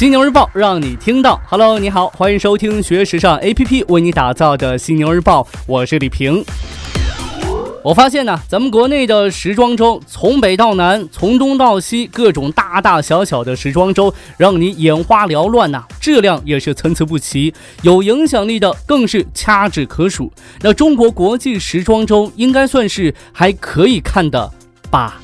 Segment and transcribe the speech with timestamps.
[0.00, 1.38] 犀牛日报让你听到。
[1.46, 6.42] Hello，你好，欢迎收听学时尚 APP 为你打造的犀牛日报，我是李平。
[7.84, 20.32] 我发现呢，咱们国内的时装周从北到南，从东到西，各种大大小小的时装周，让你眼花缭乱呐，质量也是参差不齐，有影响力的更是掐指可数。
[20.62, 24.50] 那中国国际时装周应该算是还可以看的
[24.90, 25.20] 吧。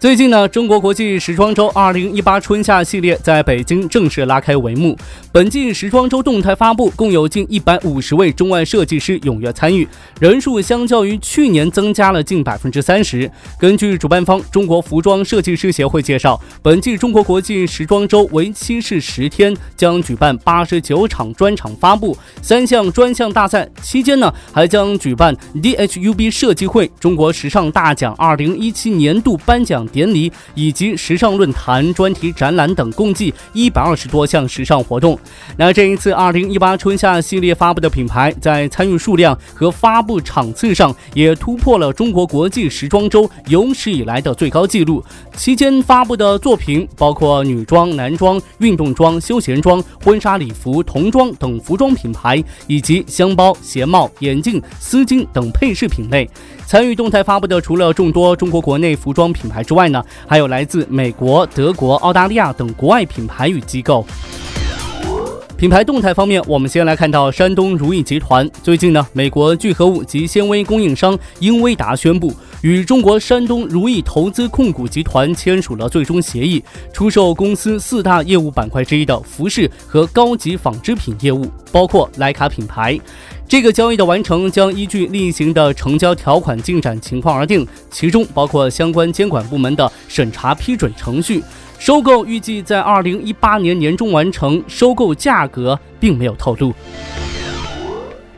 [0.00, 4.96] 最近呢，中国国际时装周二零一八春夏系列在北京正式拉开帷幕。
[5.30, 9.86] 本季时装周动态发布，共有近一百五十位中外设计师踊跃参与，
[10.18, 13.30] 人数相较于去年增加了近百分之三十。
[13.58, 23.68] 根据主办方中国服装设计师协会介绍，本季中国国际时装周为期是十天，将举办八十九场专场发布，三项专项大赛。
[23.82, 29.86] 期间呢，还将举办 DHUB 设计会、中国时尚大奖二零一七年度颁奖。
[29.90, 35.18] 典礼以及时尚论坛、专题展览等，共计一百二十多项时尚活动。
[35.56, 45.04] 那这一次二零一八春夏系列发布的品牌，在参与数量和发布场次上，也突破了中国国际时装周有史以来的最高纪录。
[45.36, 56.28] 期间发布的作品包括女装、男装、运动装、休闲装、婚纱礼服、童装等服装品牌，以及箱包、鞋帽、眼镜、丝巾等配饰品类。
[56.70, 64.06] 参与动态发布的，除了众多中国国内服装品牌之外呢，还有来自美国、德国、澳大利亚等国外品牌与机构。
[65.60, 68.48] 品牌动态方面，我们先来看到山东如意集团。
[68.62, 82.98] 最近呢，美国聚合物及纤维供应商英威达宣布，与中国山东如意投资控股集团签署了最终协议，出售公司四大业务板块之一的服饰和高级纺织品业务，包括徕卡品牌。
[83.46, 91.44] 这个交易的完成将依据例行的成交条款进展情况而定，其中包括相关监管部门的审查批准程序。
[91.80, 96.74] 收购预计在二零一八年年中完成，收购价格并没有透露。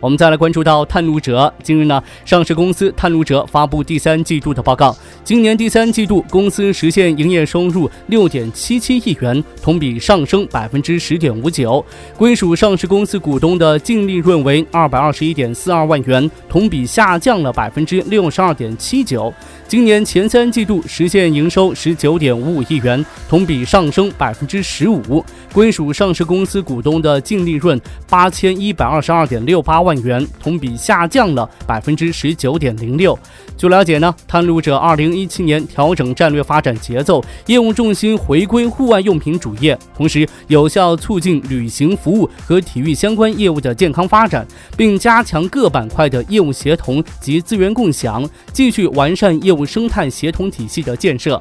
[0.02, 1.54] 我们再来关注到探路者。
[1.62, 4.96] 近日呢，上市公司探路者发布第三季度的报告。
[5.22, 11.84] 今年第三季度，公司实现营业收入六点七七亿元，同比上升百分之十点五九。
[12.16, 19.32] 归属上市公司股东的净利润为二百二十一点四二万元，同比下降了百分之六十二点七九。
[19.68, 25.24] 今年前三季度实现营收十九点五五亿元，同比上升百分之十五。
[25.52, 27.80] 归属上市公司股东的净利润
[28.10, 29.91] 八千一百二十二点六八万。
[29.92, 33.18] 万元同比下降了百分之十九点零六。
[33.58, 44.46] 据了解呢，探路者二零一七年调整战略发展节奏，业务重心回归户外用品主业，同时有效促进旅行服务和体育相关业务的健康发展，
[44.78, 51.40] 并加强各板块的业务协同及资源共享，继续完善业务生态协同体系的建设。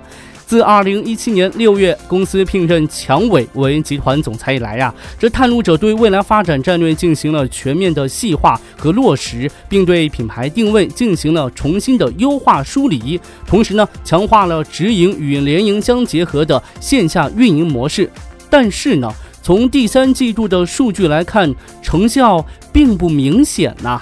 [0.52, 13.18] 自二零一七年六月，公司聘任强伟为集团总裁以来呀，这探路者对未来发展战略进行了全面的细化和落实，并对品牌定位进行了重新的优化梳理，
[13.48, 18.12] 同时呢，强化了直营与联营相结合的线下运营模式。
[18.50, 19.10] 但是呢，
[19.42, 24.02] 从第三季度的数据来看，成效并不明显呐。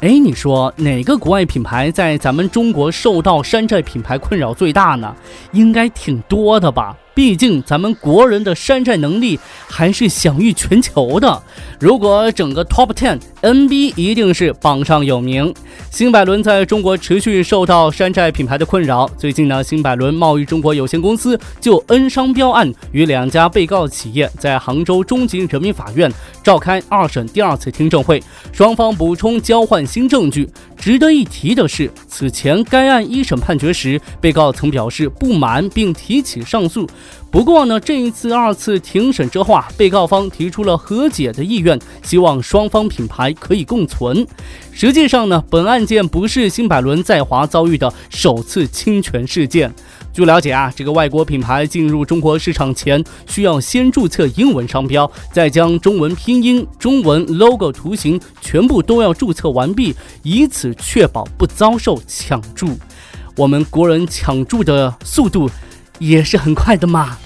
[0.00, 5.14] 哎，你说哪个国外品牌在咱们中国受到山寨品牌困扰最大呢？
[5.52, 6.96] 应该挺多的吧。
[7.14, 9.38] 毕竟咱们国人的山寨能力
[9.68, 11.42] 还是享誉全球的。
[11.78, 15.52] 如果整个 Top Ten，NB 一定是榜上有名。
[15.90, 19.08] 新百伦在中国持续受到山寨品牌的困扰。
[19.18, 26.10] 最近呢，新百伦贸易中国有限公司就 N 商标案与两家被告企业在杭州中级人民法院
[26.42, 28.22] 召开二审第二次听证会，
[28.52, 30.48] 双方补充交换新证据。
[30.80, 36.88] 值得一提的是，此前该案一审判决时，被告曾表示不满并提起上诉。
[37.30, 44.26] 不过呢，这一次二次庭审之后啊，被告方提出了和解的意愿，希望双方品牌可以共存。
[44.72, 49.72] 实际上呢，本案件不是新百伦在华遭遇的首次侵权事件。
[50.12, 62.78] 据了解啊，这个外国品牌进入中国市场前，需要先注册英文商标，再将中文拼音、中文 logo 图形全部都要注册完毕，以此确保不遭受抢注。
[63.36, 65.48] 我们国人抢注的速度。
[66.00, 67.18] 也是很快的嘛。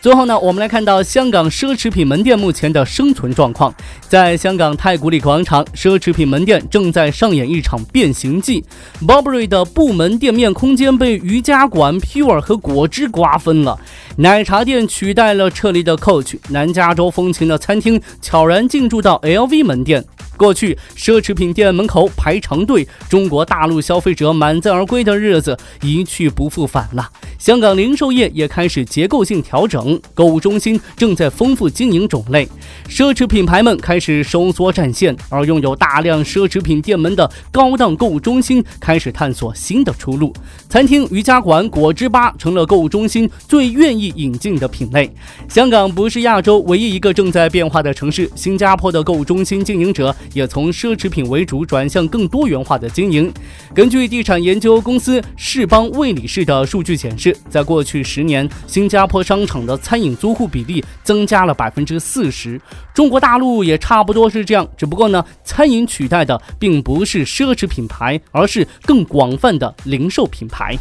[0.00, 3.74] 最后呢，我们来看到香港奢侈品门店目前的生存状况。
[4.08, 8.64] 在香港太古里广场，奢侈品门店正在上演一场变形记。
[9.04, 13.76] Burberry 的部门店面空间被瑜伽馆、Pure 和果汁瓜分了。
[14.18, 16.36] 奶茶店取代了撤离的 Coach。
[16.50, 20.04] 南加州风情的餐厅悄然进驻到 LV 门店。
[20.38, 27.10] 过去奢侈品店门口排长队，中国大陆消费者满载而归的日子一去不复返了。
[27.38, 32.48] 香港零售业也开始结构性调整，购物中心正在丰富经营种类，
[32.88, 40.32] 奢侈品牌们开始收缩战线，而拥有大量奢侈品店门的高档购物中心开始探索新的出路。
[40.68, 45.10] 餐厅、瑜伽馆、果汁吧成了购物中心最愿意引进的品类。
[45.48, 53.32] 香港不是亚洲唯一一个正在变化的城市，新加坡的购物中心经营者也从奢侈品为主转向更多元化的经营。
[53.74, 57.36] 根据地产研究公司世邦魏理仕的数据显示。
[57.48, 62.60] 在过去十年，新加坡商场的餐饮租户比例增加了百分之四十。
[62.94, 70.76] 中国大陆也差不多是这样，只不过呢，餐饮取代的并不是奢侈品牌，而是更广泛的零售品牌。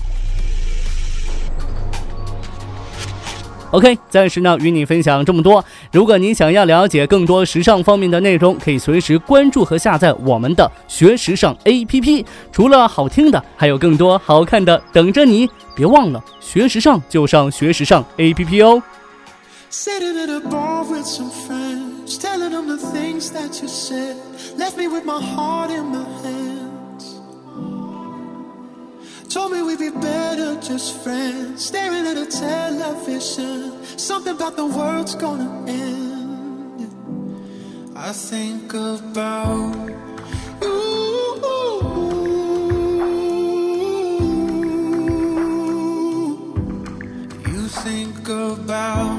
[3.72, 5.64] OK，暂时呢与你分享这么多。
[5.92, 12.26] 如果您想要了解更多时尚方面的内容，可以随时关注和下载我们的学时尚 APP。
[12.52, 15.50] 除了好听的，还有更多好看的等着你。
[15.76, 18.82] 别忘了学时尚就上学时尚 APP 哦。
[19.70, 24.16] Sit it at a bar with some friends, telling them the things that you said,
[24.58, 26.37] left me with my heart in my hand.
[29.38, 31.64] Told me we'd be better just friends.
[31.64, 33.86] Staring at a television.
[33.96, 36.90] Something about the world's gonna end.
[37.96, 39.76] I think about
[40.64, 40.88] you.
[47.52, 49.17] You think about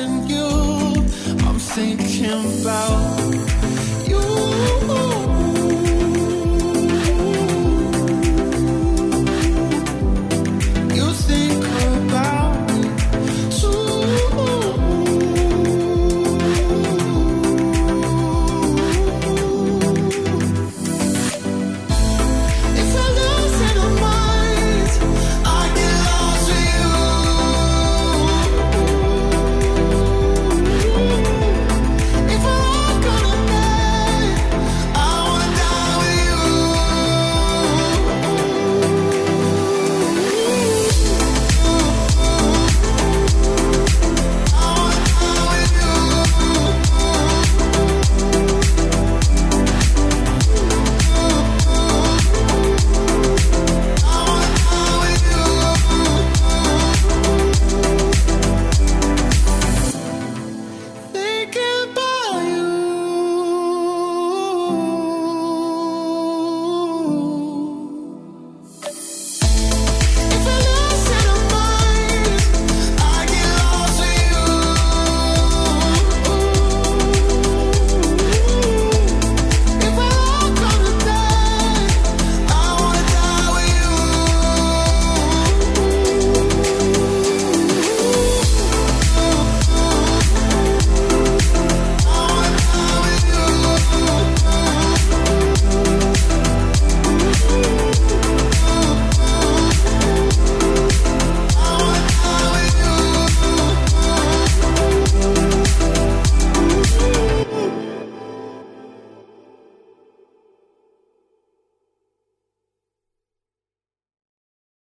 [0.00, 0.46] missing you.
[1.46, 3.39] I'm thinking about.